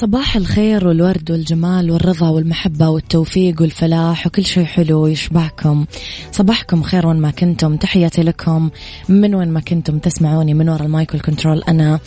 [0.00, 5.86] صباح الخير والورد والجمال والرضا والمحبة والتوفيق والفلاح وكل شيء حلو يشبعكم.
[6.32, 7.76] صباحكم خير وين ما كنتم.
[7.76, 8.70] تحياتي لكم
[9.08, 11.62] من وين ما كنتم تسمعوني من وراء ال mic وال control.
[11.68, 12.00] أنا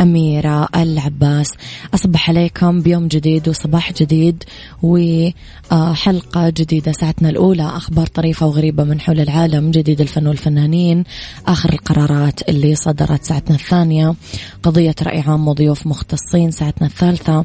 [0.00, 1.52] أميرة العباس.
[1.94, 4.44] أصبح عليكم بيوم جديد وصباح جديد
[4.82, 6.92] وحلقة جديدة.
[6.92, 11.04] ساعتنا الأولى أخبار طريفة وغريبة من حول العالم جديد الفن والفنانين
[11.46, 13.24] آخر القرارات اللي صدرت.
[13.24, 14.14] ساعتنا الثانية
[14.62, 16.50] قضية رأي عام وضيوف مختصين.
[16.50, 17.35] ساعتنا الثالثة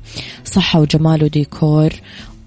[0.45, 1.93] صحة وجمال وديكور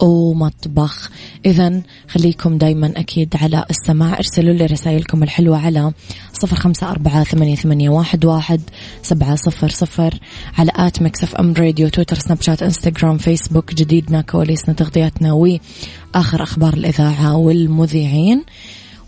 [0.00, 1.10] ومطبخ.
[1.46, 4.18] إذا خليكم دايما أكيد على السماع.
[4.18, 5.92] ارسلوا لي رسائلكم الحلوة على
[6.32, 8.60] صفر خمسة أربعة ثمانية, ثمانية واحد, واحد
[9.02, 10.18] سبعة صفر صفر
[10.58, 16.74] على at Mix FM Radio تويتر سناب شات إنستغرام فيسبوك جديدنا كواليسنا تغطياتنا وآخر أخبار
[16.74, 18.44] الإذاعة والمذيعين.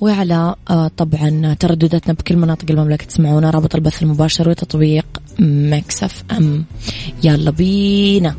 [0.01, 5.07] وعلى آه، طبعا تردداتنا بكل مناطق المملكة تسمعونا رابط البث المباشر وتطبيق
[5.39, 6.65] Mix FM.
[7.25, 8.35] يلا بينا.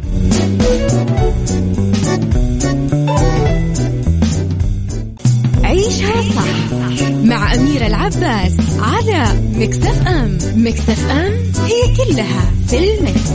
[5.64, 6.72] عيشها صح
[7.24, 9.26] مع أميرة العباس على
[9.56, 10.38] Mix FM.
[10.56, 11.34] Mix FM
[11.66, 13.32] هي كلها في ال mix.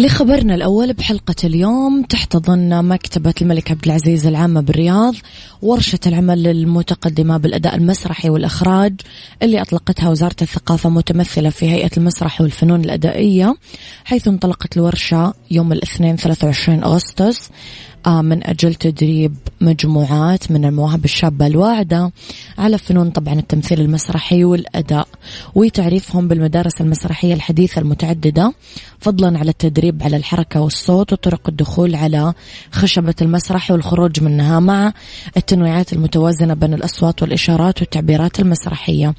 [0.00, 5.14] لخبرنا الأول بحلقة اليوم تحتضن مكتبة الملك عبد العزيز العامة بالرياض
[5.62, 8.94] ورشة العمل المتقدمة بالأداء المسرحي والإخراج
[9.42, 13.54] اللي أطلقتها وزارة الثقافة متمثلة في هيئة المسرح والفنون الأدائية
[14.04, 17.50] حيث انطلقت الورشة يوم الاثنين 23 أغسطس
[18.06, 22.12] آه، من أجل تدريب مجموعات من المواهب الشابة الواعدة
[22.58, 25.08] على فنون طبعا التمثيل المسرحي والأداء
[25.54, 28.52] وتعريفهم بالمدارس المسرحية الحديثة المتعددة
[29.00, 32.34] فضلا على التدريب على الحركة والصوت وطرق الدخول على
[32.72, 34.92] خشبة المسرح والخروج منها مع
[35.36, 39.14] التنويعات المتوازنة بين الأصوات والإشارات والتعبيرات المسرحية.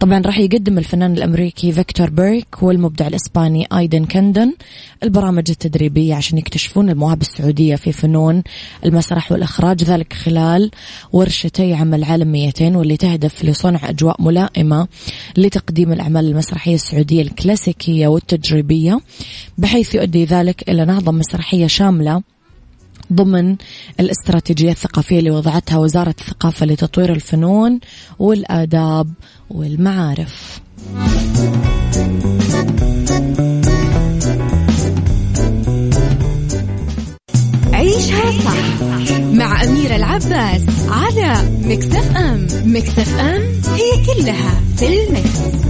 [0.00, 4.54] طبعا راح يقدم الفنان الأمريكي فيكتور بيرك والمبدع الإسباني آيدن كندن
[5.02, 8.42] البرامج التدريبية عشان يكتشفون المواهب السعودية في فنون
[8.84, 10.70] المسرح والإخراج ذلك خلال
[11.12, 14.88] ورشتي عمل عالميتين واللي تهدف لصنع أجواء ملائمة
[15.36, 19.00] لتقديم الأعمال المسرحية السعودية الكلاسيكية والتجريبية.
[19.58, 22.22] بحيث يؤدي ذلك إلى نهضة مسرحية شاملة
[23.12, 23.56] ضمن
[24.00, 27.80] الاستراتيجية الثقافية اللي وضعتها وزارة الثقافة لتطوير الفنون
[28.18, 29.12] والآداب
[29.50, 30.60] والمعارف.
[37.72, 38.82] عيشها صح
[39.20, 43.42] مع أميرة العباس على مكتف أم مكتف أم
[43.74, 45.64] هي كلها في المكس.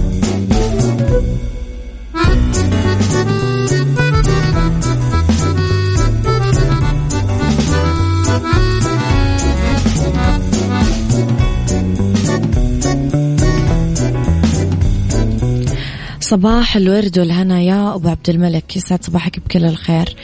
[16.19, 20.15] صباح الورد والهنا يا أبو عبد الملك يسعد صباحك بكل الخير.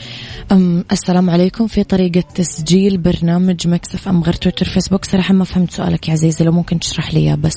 [0.52, 1.66] أم السلام عليكم.
[1.66, 6.44] في طريقة تسجيل برنامج مكسف أم غير تويتر فيسبوك صراحة ما فهمت سؤالك يا عزيزي
[6.44, 7.54] لو ممكن تشرح لي بس.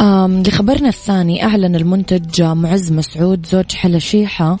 [0.00, 4.58] لخبرنا الثاني أعلن المنتج معز مسعود زوج حلا شيحة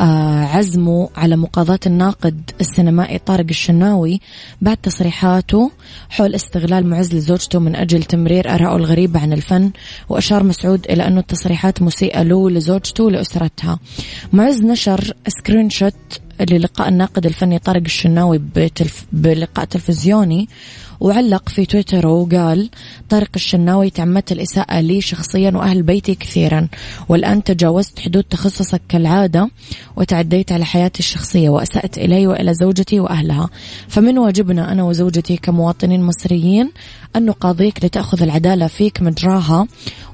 [0.00, 4.20] آه، عزمه على مقاضاة الناقد السينمائي طارق الشناوي
[4.60, 5.70] بعد تصريحاته
[6.10, 9.70] حول استغلال معز لزوجته من أجل تمرير آرائه الغريبة عن الفن
[10.08, 13.78] وأشار مسعود إلى أن التصريحات مسيئة له ولزوجته ولأسرتها.
[14.32, 15.94] مسعود نشر screenshot
[16.50, 19.06] للقاء الناقد الفني طارق الشناوي بتلف...
[19.12, 20.48] بلقاء تلفزيوني
[21.00, 22.70] وعلق في تويتر وقال
[23.08, 26.68] طارق الشناوي تعمدت الإساءة لي شخصيا وأهل بيتي كثيرا
[27.08, 29.50] والآن تجاوزت حدود تخصصك كالعادة
[29.96, 33.50] وتعديت على حياتي الشخصية وأسأت إلي وإلى زوجتي وأهلها.
[33.88, 36.70] فمن واجبنا أنا وزوجتي كمواطنين مصريين
[37.16, 39.66] أن نقاضيك لتأخذ العدالة فيك مجراها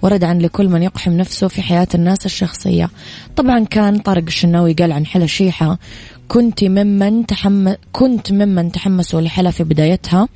[0.03, 2.91] وردعا لكل من يقحم نفسه في حياة الناس الشخصية.
[3.37, 5.79] طبعا كان طارق الشناوي قال عن حلا شيحة
[6.29, 7.73] كنت ممن تحم...
[7.93, 10.29] كنت ممن تحمسوا لحلا في بدايتها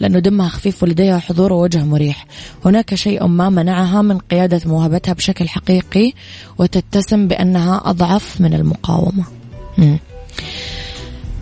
[0.00, 2.26] لأنه دمها خفيف ولديها حضور ووجه مريح.
[2.64, 6.12] هناك شيء ما منعها من قيادة موهبتها بشكل حقيقي
[6.58, 9.24] وتتسم بأنها أضعف من المقاومة.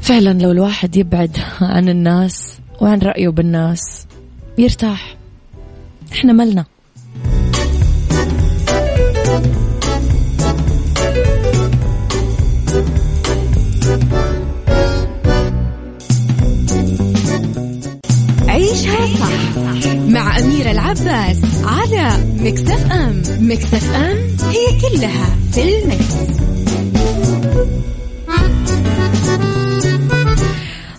[0.02, 4.06] فعلا لو الواحد يبعد عن الناس وعن رأيه بالناس
[4.58, 5.16] يرتاح.
[6.12, 6.64] إحنا ملنا.
[23.46, 24.16] أم مكتف أم
[24.50, 26.14] هي كلها في المكس.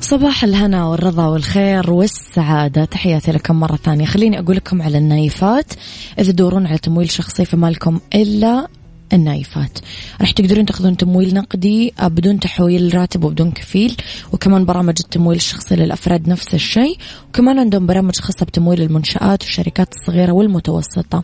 [0.02, 2.86] صباح الهنا والرضا والخير والسعادة.
[2.86, 4.06] تحياتي لكم مرة ثانية.
[4.06, 5.74] خليني أقول لكم على النايفات.
[6.20, 8.68] إذا تدورون على تمويل شخصي فما لكم إلا
[9.14, 9.80] النايفات.
[10.22, 13.96] راح تقدرون تاخذون تمويل نقدي آه، بدون تحويل راتب وبدون كفيل
[14.34, 16.98] وكمان برامج التمويل الشخصي للأفراد نفس الشيء
[17.30, 21.24] وكمان عندهم برامج خاصة بتمويل المنشآت والشركات الصغيرة والمتوسطة.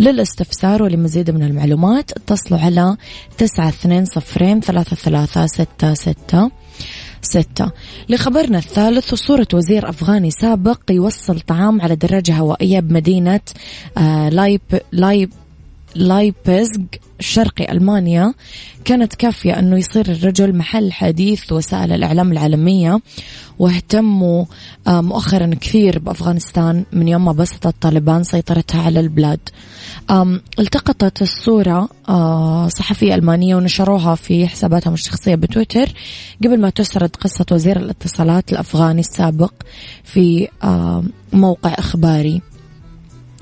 [0.00, 2.96] للاستفسار ولمزيد من المعلومات اتصلوا على
[3.38, 6.50] تسعة اثنين صفرين ثلاثة ثلاثة ستة ستة
[7.22, 7.70] ستة.
[8.08, 13.40] لخبرنا الثالث صورة وزير أفغاني سابق يوصل طعام على دراجة هوائية بمدينة
[13.98, 14.60] آه لايب
[14.92, 15.30] لايب
[15.94, 16.82] لايبزغ
[17.20, 18.34] شرقي ألمانيا.
[18.84, 23.00] كانت كافية أنه يصير الرجل محل حديث وسائل الإعلام العالمية
[23.58, 24.44] واهتموا
[24.86, 29.40] آه، مؤخرا كثير بأفغانستان من يوم ما بسطت طالبان سيطرتها على البلاد.
[30.58, 35.88] التقطت الصورة آه، صحفية ألمانية ونشروها في حساباتهم الشخصية بتويتر
[36.44, 39.52] قبل ما تسرد قصة وزير الاتصالات الأفغاني السابق
[40.04, 40.48] في
[41.32, 42.42] موقع إخباري.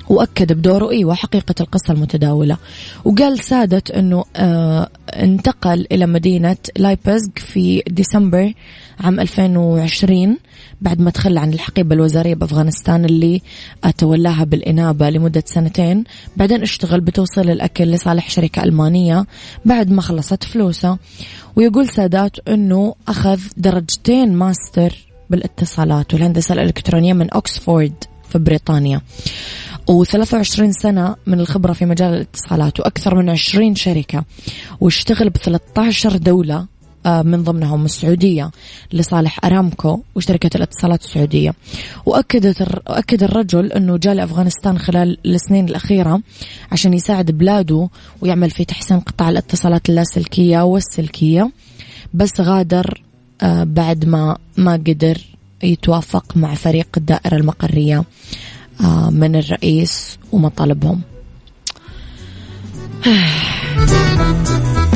[0.08, 2.56] وأكد بدوره أيوة حقيقة القصة المتداولة.
[3.04, 8.52] وقال سادت أنه آه انتقل إلى مدينة لايبزغ في ديسمبر
[9.00, 10.38] عام 2020
[10.80, 13.42] بعد ما تخلى عن الحقيبة الوزارية بأفغانستان اللي
[13.98, 16.04] تولاها بالإنابة لمدة سنتين
[16.36, 19.26] بعدين اشتغل بتوصيل الأكل لصالح شركة ألمانية
[19.64, 20.98] بعد ما خلصت فلوسه.
[21.56, 24.94] ويقول سادات أنه أخذ درجتين ماستر
[25.30, 29.00] بالإتصالات والهندسة الإلكترونية من أكسفورد في بريطانيا.
[29.90, 34.24] و23 سنة من الخبرة في مجال الاتصالات وأكثر من 20 شركة
[34.80, 36.66] واشتغل ب 13 دولة
[37.06, 38.50] آه، من ضمنهم السعودية
[38.92, 41.54] لصالح أرامكو وشركة الاتصالات السعودية.
[42.06, 46.20] وأكدت أكد الرجل أنه جاء لأفغانستان خلال السنين الأخيرة
[46.72, 47.88] عشان يساعد بلاده
[48.20, 51.50] ويعمل في تحسين قطاع الاتصالات اللاسلكية والسلكية
[52.14, 53.02] بس غادر
[53.40, 55.18] آه، بعد ما ما قدر
[55.62, 58.04] يتوافق مع فريق الدائرة المقرية.
[59.10, 61.00] من الرئيس ومطالبهم.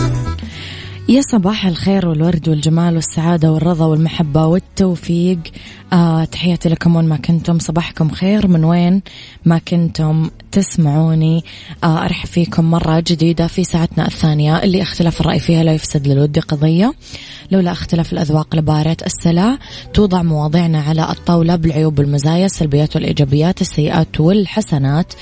[1.11, 5.39] يا صباح الخير والورد والجمال والسعادة والرضا والمحبة والتوفيق.
[5.93, 7.59] آه تحياتي لكم وين ما كنتم.
[7.59, 8.47] صباحكم خير.
[8.47, 9.01] من وين
[9.45, 11.43] ما كنتم تسمعوني.
[11.83, 16.39] آه أرحب فيكم مرة جديدة في ساعتنا الثانية اللي اختلاف الرأي فيها لا يفسد للود
[16.39, 16.93] قضية.
[17.51, 19.57] لولا اختلاف الأذواق لبارة السلع
[19.93, 25.13] توضع مواضيعنا على الطاولة بالعيوب والمزايا السلبيات والإيجابيات السيئات والحسنات.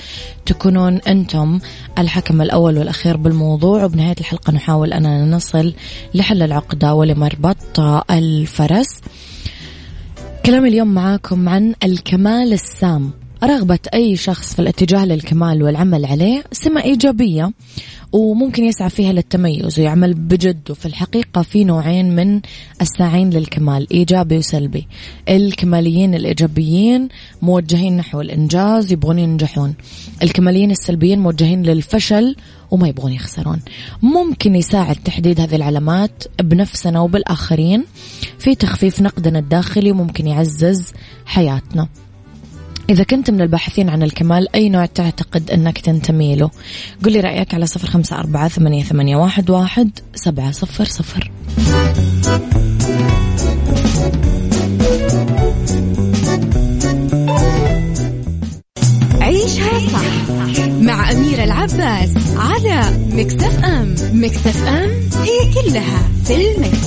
[0.46, 1.58] تكونون أنتم
[1.98, 5.74] الحكم الأول والأخير بالموضوع وبنهاية الحلقة نحاول أننا نصل
[6.14, 9.00] لحل العقدة ولمربط الفرس.
[10.46, 13.19] كلام اليوم معاكم عن الكمال السام.
[13.44, 17.52] رغبة أي شخص في الاتجاه للكمال والعمل عليه سمة إيجابية
[18.12, 22.40] وممكن يسعى فيها للتميز ويعمل بجد وفي الحقيقة في نوعين من
[22.80, 24.86] الساعين للكمال إيجابي وسلبي.
[25.28, 27.08] الكماليين الإيجابيين
[27.42, 29.74] موجهين نحو الإنجاز يبغون ينجحون.
[30.22, 32.36] الكماليين السلبيين موجهين للفشل
[32.70, 33.60] وما يبغون يخسرون.
[34.02, 37.84] ممكن يساعد تحديد هذه العلامات بنفسنا وبالآخرين
[38.38, 40.92] في تخفيف نقدنا الداخلي وممكن يعزز
[41.26, 41.88] حياتنا.
[42.90, 46.50] إذا كنت من الباحثين عن الكمال أي نوع تعتقد أنك تنتمي له؟
[47.04, 51.30] قل لي رأيك على صفر خمسة أربعة ثمانية, ثمانية واحد, واحد سبعة صفر صفر.
[59.20, 60.30] عيشها صح
[60.80, 63.94] مع أميرة العباس على مكتف أم.
[64.12, 64.90] مكتف أم
[65.22, 66.86] هي كلها في المكس.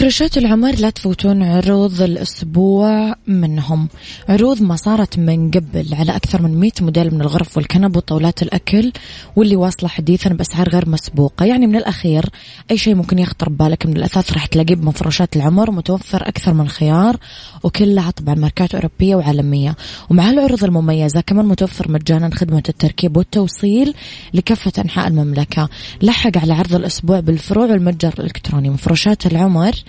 [0.00, 3.88] مفرشات العمر لا تفوتون عروض الأسبوع منهم.
[4.28, 8.92] عروض ما صارت من قبل على أكثر من 100 موديل من الغرف والكنب وطاولات الأكل
[9.36, 11.44] واللي واصلة حديثا بأسعار غير مسبوقة.
[11.46, 12.24] يعني من الأخير
[12.70, 17.16] أي شيء ممكن يخطر ببالك من الأثاث راح تلاقيه بمفروشات العمر متوفر أكثر من خيار
[17.62, 19.76] وكلها طبعا ماركات أوروبية وعالمية.
[20.10, 23.94] ومع العروض المميزة كمان متوفر مجانا خدمة التركيب والتوصيل
[24.34, 25.68] لكافة أنحاء المملكة.
[26.02, 28.70] لحق على عرض الأسبوع بالفروع والمتجر الإلكتروني.
[28.70, 29.74] مفروشات العمر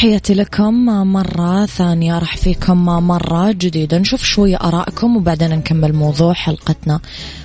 [0.00, 3.98] تحياتي لكم مرة ثانية راح فيكم مرة جديدة.
[3.98, 7.00] نشوف شوية آرائكم وبعدين نكمل موضوع حلقتنا.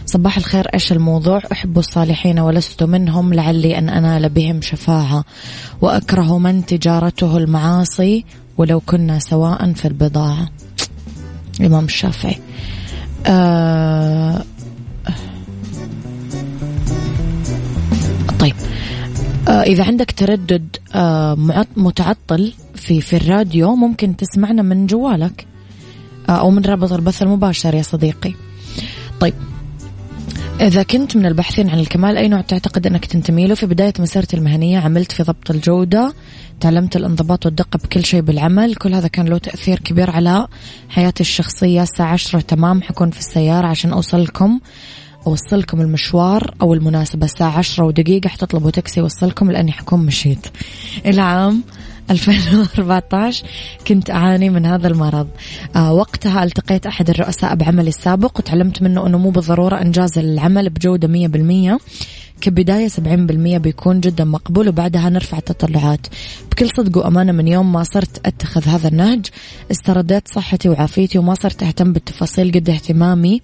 [0.06, 5.24] صباح الخير إيش الموضوع؟ أحب الصالحين ولست منهم لعلي أن أنال بهم شفاعة
[5.82, 8.26] وأكره من تجارته المعاصي
[8.58, 10.50] ولو كنا سواء في البضاعة.
[11.60, 12.40] الإمام الشافعي.
[13.26, 14.44] آه
[19.48, 25.48] إذا عندك تردد آه متعطل في في الراديو ممكن تسمعنا من جوالك
[26.30, 28.34] آه أو من رابط البث المباشر يا صديقي.
[29.20, 29.34] طيب
[30.62, 34.38] إذا كنت من الباحثين عن الكمال أي نوع تعتقد أنك تنتمي له؟ في بداية مسيرتي
[34.38, 36.14] المهنية عملت في ضبط الجودة
[36.60, 38.76] تعلمت الانضباط والدقة بكل شيء بالعمل.
[38.76, 40.48] كل هذا كان له تأثير كبير على
[40.90, 41.84] حياتي الشخصية.
[41.84, 44.60] الساعة عشرة تمام حكون في السيارة عشان أوصل لكم
[45.28, 50.48] أوصلكم المشوار أو المناسبة الساعة عشرة ودقيقة حتطلبوا تاكسي يوصلكم لأني حكون مشيت.
[51.06, 51.64] العام
[52.10, 53.46] 2014
[53.88, 55.28] كنت أعاني من هذا المرض.
[55.76, 61.08] آه وقتها التقيت أحد الرؤساء بعملي السابق وتعلمت منه أنه مو بالضرورة إنجاز العمل بجودة
[61.08, 61.80] 100%
[62.42, 66.08] كبداية 70% بيكون جدا مقبول وبعدها نرفع التطلعات.
[66.52, 69.26] بكل صدق وأمانة من يوم ما صرت أتخذ هذا النهج.
[69.72, 73.42] استرديت صحتي وعافيتي وما صرت أهتم بالتفاصيل قد اهتمامي.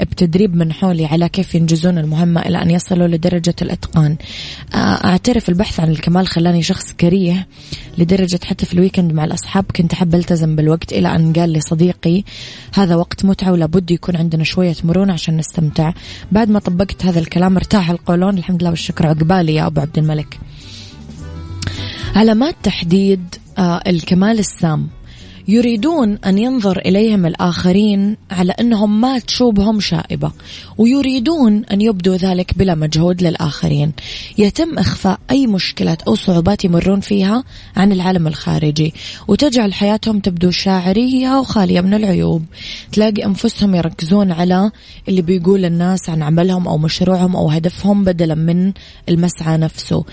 [0.00, 4.16] بتدريب من حولي على كيف ينجزون المهمة إلى أن يصلوا لدرجة الإتقان.
[4.74, 7.46] آه، أعترف البحث عن الكمال خلاني شخص كريه
[7.98, 12.24] لدرجة حتى في الويكند مع الأصحاب كنت أحب ألتزم بالوقت إلى أن قال لي صديقي
[12.74, 15.92] هذا وقت متعة ولابد يكون عندنا شوية مرونة عشان نستمتع.
[16.32, 20.38] بعد ما طبقت هذا الكلام ارتاح القولون الحمد لله والشكر عقبالي يا أبو عبد الملك.
[22.16, 24.97] علامات تحديد آه، الكمال السام.
[25.48, 30.32] يريدون أن ينظر إليهم الآخرين على أنهم ما تشوبهم شائبة
[30.78, 33.92] ويريدون أن يبدوا ذلك بلا مجهود للآخرين.
[34.38, 37.44] يتم إخفاء أي مشكلات أو صعوبات يمرون فيها
[37.76, 38.94] عن العالم الخارجي
[39.28, 42.44] وتجعل حياتهم تبدو شاعرية وخالية من العيوب.
[42.92, 44.70] تلاقي أنفسهم يركزون على
[45.08, 48.72] اللي بيقول الناس عن عملهم أو مشروعهم أو هدفهم بدلا من
[49.08, 50.04] المسعى نفسه.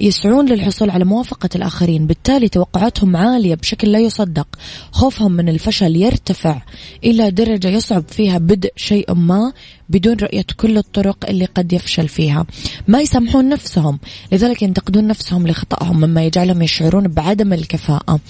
[0.00, 4.45] يسعون للحصول على موافقة الآخرين بالتالي توقعاتهم عالية بشكل لا يصدق.
[4.92, 6.62] خوفهم من الفشل يرتفع
[7.04, 9.52] إلى درجة يصعب فيها بدء شيء ما.
[9.88, 12.46] بدون رؤية كل الطرق اللي قد يفشل فيها.
[12.88, 13.98] ما يسامحون نفسهم.
[14.32, 18.20] لذلك ينتقدون نفسهم لخطأهم مما يجعلهم يشعرون بعدم الكفاءة.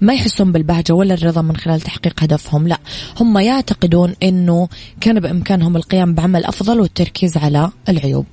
[0.00, 2.78] ما يحسون بالبهجة ولا الرضا من خلال تحقيق هدفهم لا.
[3.20, 4.68] هم يعتقدون أنه
[5.00, 8.26] كان بإمكانهم القيام بعمل أفضل والتركيز على العيوب.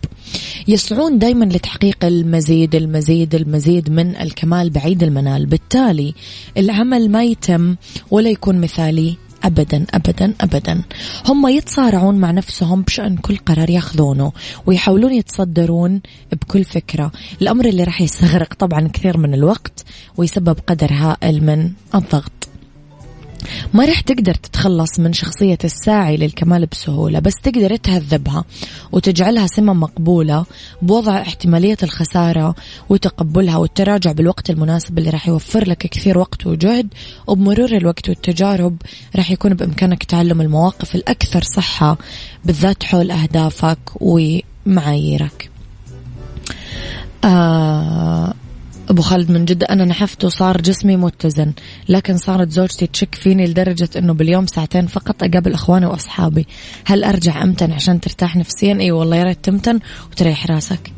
[0.67, 5.45] يسعون دائما لتحقيق المزيد المزيد المزيد من الكمال بعيد المنال.
[5.45, 6.13] بالتالي
[6.57, 7.75] العمل ما يتم
[8.11, 10.81] ولا يكون مثالي ابدا ابدا ابدا.
[11.25, 14.31] هم يتصارعون مع نفسهم بشأن كل قرار ياخذونه
[14.65, 17.11] ويحاولون يتصدرون بكل فكرة.
[17.41, 19.85] الأمر اللي راح يستغرق طبعا كثير من الوقت
[20.17, 22.42] ويسبب قدر هائل من الضغط.
[23.73, 28.43] ما راح تقدر تتخلص من شخصية الساعي للكمال بسهولة بس تقدر تهذبها
[28.91, 30.45] وتجعلها سمة مقبولة
[30.81, 32.55] بوضع احتمالية الخسارة
[32.89, 36.87] وتقبلها والتراجع بالوقت المناسب اللي راح يوفر لك كثير وقت وجهد
[37.27, 38.77] وبمرور الوقت والتجارب
[39.15, 41.97] راح يكون بإمكانك تعلم المواقف الأكثر صحة
[42.45, 45.49] بالذات حول أهدافك ومعاييرك.
[47.23, 48.33] آه
[48.89, 51.53] أبو خالد من جدة أنا نحفت وصار جسمي متزن
[51.89, 56.47] لكن صارت زوجتي تشك فيني لدرجة أنه باليوم ساعتين فقط أقابل أخواني وأصحابي.
[56.85, 59.79] هل أرجع أمتن عشان ترتاح نفسيا؟ أي والله يا ريت تمتن
[60.11, 60.91] وتريح راسك.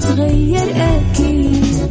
[0.00, 1.88] تتغير أكيد.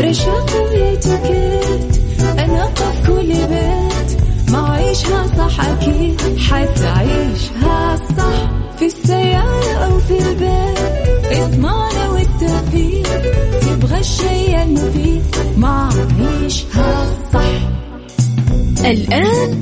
[0.00, 1.96] رشاق ويتوكيت
[2.38, 4.20] أنا في كل بيت.
[4.50, 8.50] ما عيشها صح أكيد حتعيشها صح.
[8.78, 13.08] في السيارة أو في البيت إضمعنا والتوفيق.
[13.60, 15.22] تبغى الشيء المفيد
[15.56, 15.88] ما
[16.20, 17.68] عيشها صح.
[18.84, 19.61] الآن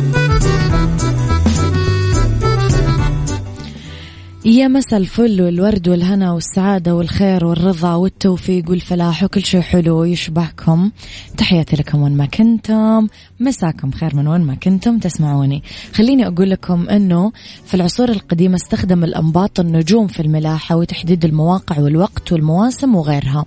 [4.45, 10.91] يا مسا الفل والورد والهنا والسعادة والخير والرضا والتوفيق والفلاح وكل شيء حلو يشبهكم.
[11.37, 13.07] تحياتي لكم وين ما كنتم.
[13.39, 15.63] مساكم خير من وين ما كنتم تسمعوني.
[15.93, 17.31] خليني أقول لكم أنه
[17.65, 23.45] في العصور القديمة استخدم الأنباط النجوم في الملاحة وتحديد المواقع والوقت والمواسم وغيرها.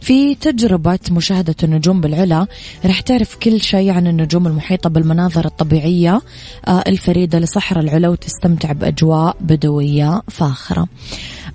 [0.00, 2.46] في تجربة مشاهدة النجوم بالعلا
[2.86, 6.20] رح تعرف كل شيء عن النجوم المحيطة بالمناظر الطبيعية
[6.68, 10.86] آه، الفريدة لصحراء العلا وتستمتع بأجواء بدوية فاخرة.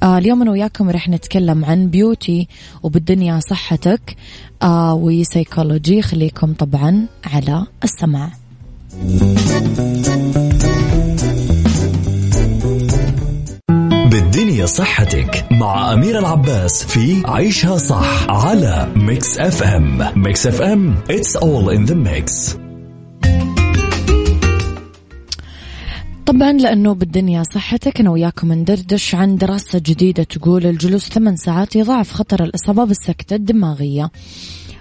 [0.04, 2.48] آه اليوم أنا وياكم رح نتكلم عن beauty
[2.84, 4.15] وبالدنيا صحتك.
[4.62, 8.30] آه وسيكولوجي خليكم طبعا على السماع.
[14.12, 20.96] بالدنيا صحتك مع أميرة العباس في عيشها صح على ميكس اف ام ميكس اف ام
[21.10, 22.56] it's all in the mix.
[26.30, 32.12] طبعا لأنه بالدنيا صحتك أنا وياكم ندردش عن دراسة جديدة تقول الجلوس ثمان ساعات يضاعف
[32.12, 34.12] خطر الإصابة بالسكتة الدماغية.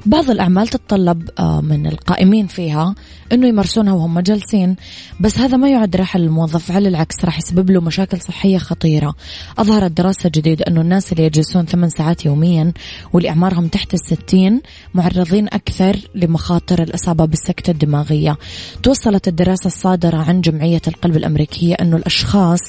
[0.06, 2.94] بعض الأعمال تتطلب آه، من القائمين فيها
[3.32, 4.76] أنه يمارسونها وهم جالسين
[5.20, 9.14] بس هذا ما يعد راحة للموظف على العكس راح يسبب له مشاكل صحية خطيرة.
[9.58, 12.72] أظهرت دراسة جديدة أنه الناس اللي يجلسون ثمان ساعات يوميا
[13.12, 14.62] واللي أعمارهم تحت الستين
[14.94, 18.36] معرضين أكثر لمخاطر الإصابة بالسكتة الدماغية.
[18.82, 22.60] توصلت الدراسة الصادرة عن جمعية القلب الأمريكية أنه الأشخاص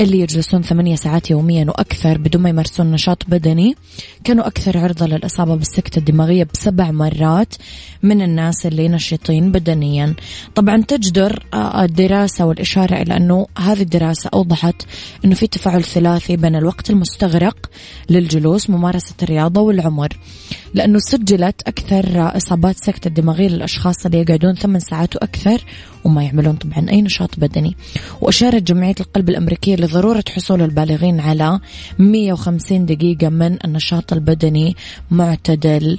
[0.00, 3.74] اللي يجلسون ثمانية ساعات يوميا وأكثر بدون ما يمارسون نشاط بدني
[4.24, 7.54] كانوا أكثر عرضة للإصابة بالسكتة الدماغية بسبب سبع مرات
[8.02, 10.14] من الناس اللي نشيطين بدنيا.
[10.54, 14.82] طبعا تجدر آه، الدراسة والإشارة إلى أنه هذه الدراسة أوضحت
[15.24, 17.70] أنه في تفاعل ثلاثي بين الوقت المستغرق
[18.10, 20.08] للجلوس ممارسة الرياضة والعمر.
[20.74, 25.64] لأنه سجلت أكثر إصابات سكتة دماغية للأشخاص اللي يقعدون ثمان ساعات وأكثر
[26.04, 27.76] وما يعملون طبعا أي نشاط بدني.
[28.20, 31.60] وأشارت جمعية القلب الأمريكية لضرورة حصول البالغين على
[31.98, 34.76] 150 دقيقة من النشاط البدني
[35.10, 35.98] معتدل.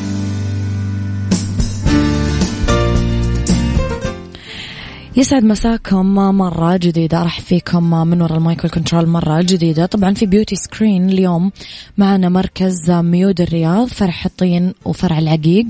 [5.15, 7.23] يسعد مساكم مرة جديدة.
[7.23, 9.85] راح فيكم من وراء المايك والـ control مرة جديدة.
[9.85, 11.51] طبعا في beauty screen اليوم.
[11.97, 15.67] معنا مركز ميود الرياض فرع حطين وفرع العقيق.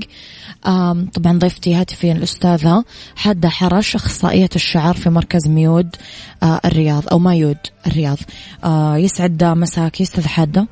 [1.14, 2.84] طبعا ضيفتي هاتفيا الأستاذة
[3.16, 5.96] حادة حرش أخصائية الشعر في مركز ميود
[6.42, 8.18] آه، الرياض أو مايود الرياض.
[8.64, 10.66] آه، يسعد مساكي أستاذ حادة.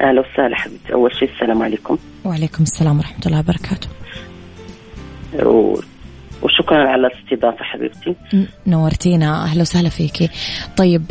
[0.00, 0.92] أهلا وسهلا حبيبتي.
[0.92, 1.98] أول شيء السلام عليكم.
[2.24, 3.88] وعليكم السلام ورحمة الله وبركاته.
[6.42, 8.14] وشكرا على الاستضافة حبيبتي.
[8.66, 9.44] نورتينا.
[9.44, 10.28] أهلا وسهلا فيكي.
[10.76, 11.02] طيب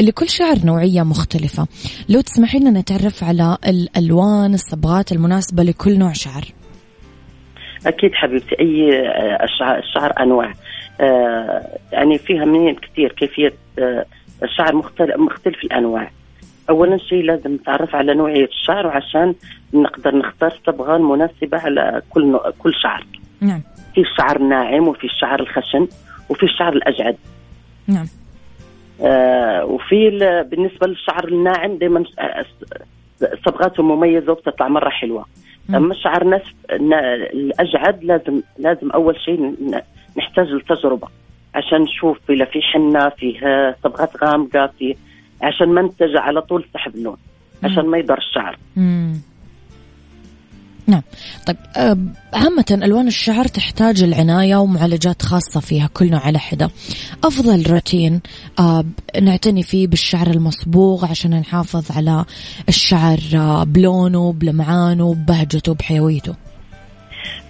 [0.00, 1.66] لكل شعر نوعية مختلفة.
[2.08, 6.44] لو تسمحين لنا نتعرف على الألوان الصبغات المناسبة لكل نوع شعر.
[7.86, 10.52] أكيد حبيبتي أي آه، الشعر, الشعر أنواع.
[11.00, 14.04] آه، يعني فيها من كثير كيفية آه،
[14.42, 16.10] الشعر مختلف مختلف الأنواع.
[16.70, 19.34] اولا شيء لازم نتعرف على نوعية الشعر وعشان
[19.74, 23.06] نقدر نختار الصبغه المناسبه على كل كل شعر.
[23.40, 23.62] نعم.
[23.94, 25.88] في الشعر الناعم وفي الشعر الخشن
[26.28, 27.16] وفي الشعر الأجعد.
[27.88, 28.06] نعم.
[29.00, 32.04] آه وفي ال- بالنسبة للشعر الناعم دائما
[33.46, 35.24] صبغاته مميزة وبتطلع مرة حلوة.
[35.68, 35.74] مم.
[35.76, 39.54] أما الشعر نسف الأجعد لازم لازم أول شيء
[40.18, 41.08] نحتاج لتجربه
[41.54, 44.96] عشان نشوف اذا في حنة فيه صبغات غامقة في
[45.42, 47.16] عشان ما نتجه على طول سحب اللون.
[47.64, 48.56] عشان ما يضر الشعر.
[48.76, 49.14] مم.
[50.86, 51.02] نعم
[51.46, 51.56] طيب
[52.32, 56.70] عامة ألوان الشعر تحتاج العناية ومعالجات خاصة فيها كل نوع على حدة
[57.24, 58.20] أفضل روتين
[59.22, 62.24] نعتني فيه بالشعر المصبوغ عشان نحافظ على
[62.68, 63.18] الشعر
[63.64, 66.34] بلونه بلمعانه ببهجته بحيويته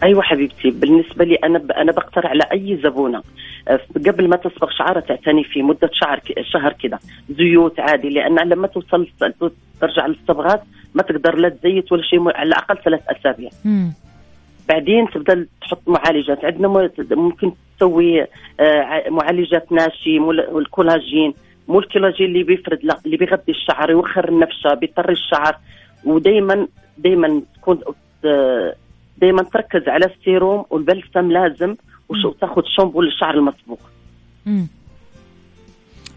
[0.02, 1.62] أيوه حبيبتي بالنسبة لي أنا.
[1.76, 3.22] أنا بقترح على أي زبونة
[3.68, 6.20] آه، قبل ما تصبغ شعرها تعتني فيه مدة شعر.
[6.52, 6.98] شهر كده
[7.30, 9.08] زيوت عادي لأن لما توصل
[9.80, 10.62] ترجع للصبغات
[10.94, 13.50] ما تقدر لا تزيت ولا شيء على الأقل ثلاث أسابيع.
[13.64, 13.92] مم.
[14.68, 16.44] بعدين تبدا تحط معالجات.
[16.44, 16.68] عندنا
[17.10, 18.22] ممكن تسوي
[18.60, 21.34] آه، معالجات ناشي مول- الكولاجين
[21.68, 25.56] مو الكولاجين اللي بيفرد لا اللي بيغذي الشعر يوخر النفشه بيطري الشعر.
[26.04, 26.66] ودائما
[26.98, 27.80] دائما تكون
[28.24, 28.74] آه،
[29.18, 31.74] دائما تركز على السيروم والبلسم لازم
[32.08, 33.78] وتاخذ شامبو للشعر المصبوغ.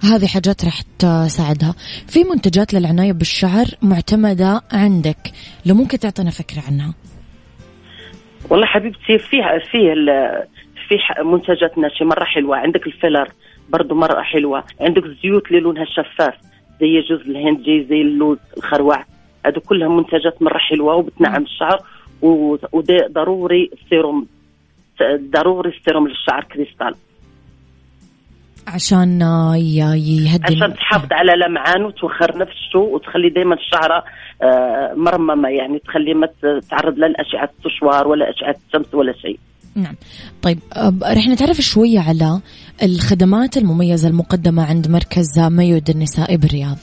[0.03, 1.75] هذه حاجات راح تساعدها.
[2.07, 5.17] في منتجات للعناية بالشعر معتمدة عندك
[5.65, 6.93] لو ممكن تعطينا فكرة عنها.
[8.49, 9.59] والله حبيبتي فيها
[10.87, 12.57] في ح- منتجات ناشئه مرة حلوة.
[12.57, 13.27] عندك الـ filler
[13.69, 14.63] برضو مرة حلوة.
[14.81, 16.33] عندك الزيوت اللي لونها شفاف
[16.79, 19.05] زي جوز الهندي زي اللوز الخروع.
[19.45, 21.79] هذو كلها منتجات مرة حلوة وبتنعم الشعر
[22.21, 24.27] وضروري السيروم
[25.33, 26.95] ضروري السيروم للشعر كريستال.
[28.67, 34.03] عشان آه، يهدي عشان تحافظ على لمعان وتوخر نفسه وتخلي دائما الشعرة
[34.43, 39.39] آه، مرممة يعني تخلي ما تتعرض لا لأشعة السشوار ولا أشعة الشمس ولا شيء.
[39.75, 39.95] نعم.
[40.41, 42.41] طيب آه، رح نتعرف شوية على
[42.83, 46.77] الخدمات المميزة المقدمة عند مركز ميود النسائي بالرياض.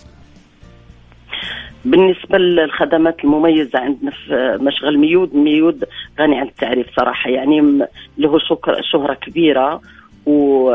[1.85, 5.85] بالنسبة للخدمات المميزة عندنا في مشغل ميود ميود
[6.21, 7.61] غني عن التعريف صراحة يعني
[8.19, 9.81] له شهرة كبيرة
[10.27, 10.71] و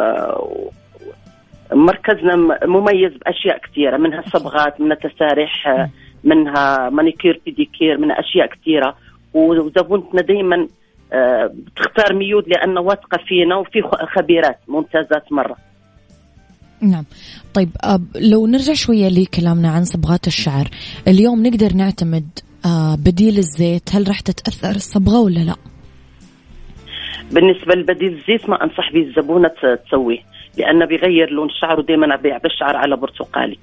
[1.74, 5.88] مركزنا مميز بأشياء كثيرة منها صبغات منها تساريح
[6.24, 8.96] منها manicure pedicure منها أشياء كثيرة.
[9.34, 10.68] وزبونتنا دائما
[11.54, 13.82] بتختار ميود لأن واثقة فينا وفي
[14.16, 15.56] خبيرات ممتازات مرة.
[16.82, 17.06] نعم.
[17.54, 20.68] طيب آه، لو نرجع شوية لكلامنا عن صبغات الشعر
[21.08, 25.56] اليوم نقدر نعتمد آه، بديل الزيت هل راح تتأثر الصبغة ولا لا؟
[27.32, 29.50] بالنسبة لبديل الزيت ما أنصح به الزبونة
[29.88, 30.20] تسويه.
[30.60, 33.58] لأنه بيغير لون الشعر ودائما بيعطي الشعر على برتقالي.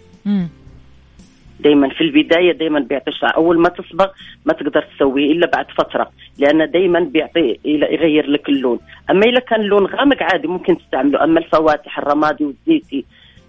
[1.60, 3.36] دائما في البداية دائما بيعطي الشعر.
[3.36, 4.06] أول ما تصبغ
[4.46, 8.78] ما تقدر تسويه إلا بعد فترة لأنه دائما بيعطي يغير لك اللون.
[9.10, 11.24] أما إذا كان لون غامق عادي ممكن تستعمله.
[11.24, 13.04] أما الفواتح الرمادي والزيتي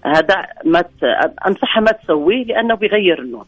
[0.05, 1.03] هذا ما ت...
[1.47, 3.45] انصحها ما تسويه لأنه بيغير اللون.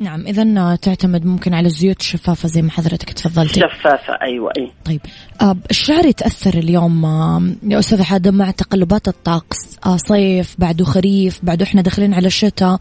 [0.00, 3.60] نعم إذا تعتمد ممكن على الزيوت الشفافة زي ما حضرتك تفضلتي.
[3.60, 4.72] شفافة أيوه أي.
[4.84, 5.00] طيب
[5.40, 11.40] آه، الشعر يتأثر اليوم آه، يا أستاذ حادم مع تقلبات الطقس آه، صيف بعده خريف
[11.42, 12.78] بعده إحنا داخلين على الشتاء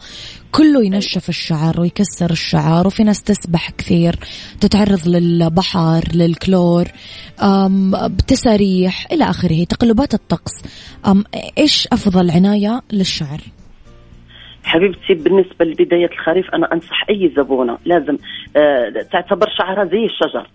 [0.52, 4.20] كله ينشف الشعر ويكسر الشعر وفي ناس تسبح كثير
[4.60, 6.88] تتعرض للبحر للكلور
[8.08, 10.52] بتساريح إلى آخره تقلبات الطقس.
[11.06, 11.24] آم،
[11.58, 13.42] إيش أفضل عناية للشعر؟
[14.63, 17.78] حبيبتي بالنسبة لبداية الخريف أنا أنصح أي زبونة.
[17.86, 18.17] لازم
[18.56, 20.48] آه تعتبر شعرها زي الشجر.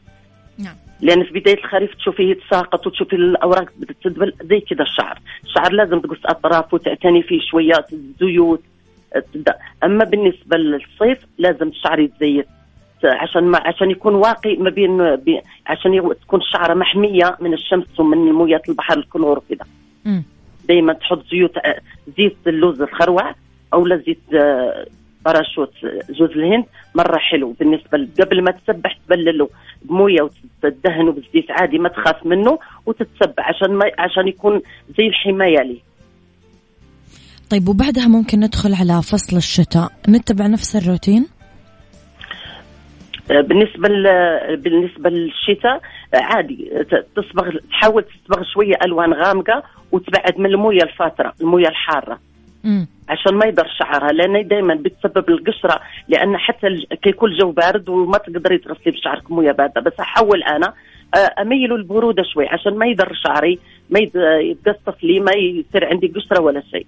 [0.59, 0.75] نعم.
[1.01, 3.69] لأن في بداية الخريف تشوفيه يتساقط وتشوفي الأوراق
[4.05, 8.63] تدبل زي كذا الشعر الشعر لازم تقص اطرافه وتعتني فيه شويات الزيوت.
[9.85, 12.47] أما بالنسبة للصيف لازم الشعر يتزيت.
[13.05, 18.19] عشان ما عشان يكون واقي ما بين بي- عشان تكون الشعره محمية من الشمس ومن
[18.19, 19.67] موية البحر الكلور وكذا.
[20.69, 21.81] دائما تحط زيوت آه،
[22.19, 23.35] زيت اللوز الخروع
[23.75, 24.87] أو لا زيت آه،
[25.25, 27.53] باراشوت آه، جوز الهند مرة حلو.
[27.61, 29.49] بالنسبة قبل ما تسبح تبلله
[29.83, 34.61] بموية وتدهنه بالزيت عادي ما تخاف منه وتتسبح عشان ما عشان يكون
[34.99, 35.81] زي الحماية ليه.
[37.51, 39.93] طيب وبعدها ممكن ندخل على فصل الشتاء.
[40.09, 41.27] نتبع نفس الروتين؟
[43.31, 43.89] آه، بالنسبة
[44.55, 45.81] بالنسبة للشتاء
[46.15, 46.71] آه، عادي.
[46.73, 52.19] آه، تصبغ تحاول تصبغ شوية ألوان غامقة وتبعد من الموية الفاترة الموية الحارة.
[52.65, 52.87] مم.
[53.09, 57.89] عشان ما يضر شعرها لأن دائما بتسبب القشرة لأن حتى الج- كي يكون الجو بارد
[57.89, 60.73] وما تقدري تغسلي بشعرك موية باردة بس أحاول أنا
[61.41, 63.59] اميله البرودة شوي عشان ما يضر شعري
[63.91, 64.01] ما
[64.41, 66.87] يتقصف لي ما يصير عندي قشرة ولا شيء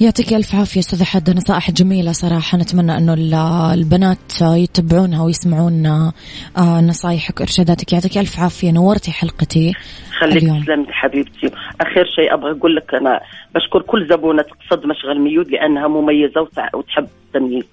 [0.00, 1.30] يعطيك ألف عافية أستاذة حد.
[1.30, 2.58] نصائح جميلة صراحة.
[2.58, 3.34] نتمنى أنه ال-
[3.78, 6.12] البنات يتبعونها ويسمعون آه،
[6.80, 7.92] نصايحك وإرشاداتك.
[7.92, 8.70] يعطيك ألف عافية.
[8.72, 9.72] نورتي حلقتي
[10.20, 10.62] خليك اليوم.
[10.62, 11.46] تسلمي حبيبتي.
[11.80, 13.20] اخر شيء أبغى أقول لك أنا
[13.54, 17.64] بشكر كل زبونة تقصد مشغل ميود لأنها مميزة وتع- وتحب التمييز.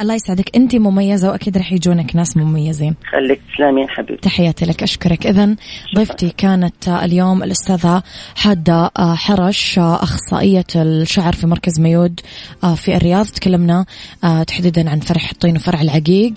[0.00, 0.56] الله يسعدك.
[0.56, 2.94] أنت مميزة وأكيد رح يجونك ناس مميزين.
[3.12, 4.28] خليك تسلمين حبيبتي.
[4.28, 4.82] تحياتي لك.
[4.82, 5.26] أشكرك.
[5.26, 5.56] إذا
[5.96, 8.02] ضيفتي كانت اليوم الأستاذة
[8.36, 12.20] حادة آه، حرش أخصائية الشعر في مركز ميود
[12.64, 13.26] آه، في الرياض.
[13.26, 13.84] تكلمنا
[14.24, 16.34] آه، تحديدا عن فرع الطين وفرع العقيق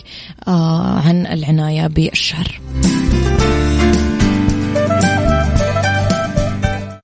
[0.48, 2.60] آه، عن العناية بالشعر.